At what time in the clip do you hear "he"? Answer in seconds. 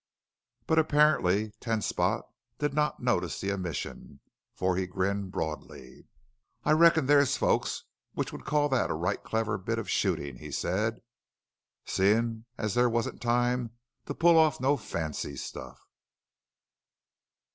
4.75-4.87, 10.39-10.49